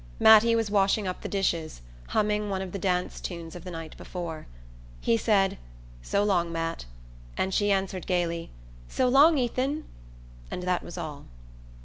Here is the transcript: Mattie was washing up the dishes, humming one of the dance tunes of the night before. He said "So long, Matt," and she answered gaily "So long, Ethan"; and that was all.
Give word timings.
Mattie 0.19 0.55
was 0.55 0.71
washing 0.71 1.07
up 1.07 1.21
the 1.21 1.29
dishes, 1.29 1.81
humming 2.07 2.49
one 2.49 2.63
of 2.63 2.71
the 2.71 2.79
dance 2.79 3.21
tunes 3.21 3.55
of 3.55 3.63
the 3.63 3.69
night 3.69 3.95
before. 3.97 4.47
He 4.99 5.15
said 5.15 5.59
"So 6.01 6.23
long, 6.23 6.51
Matt," 6.51 6.85
and 7.37 7.53
she 7.53 7.71
answered 7.71 8.07
gaily 8.07 8.49
"So 8.89 9.07
long, 9.07 9.37
Ethan"; 9.37 9.83
and 10.49 10.63
that 10.63 10.81
was 10.81 10.97
all. 10.97 11.25